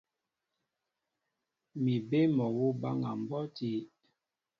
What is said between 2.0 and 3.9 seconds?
bé mol awǔ baŋa mbɔ́ti.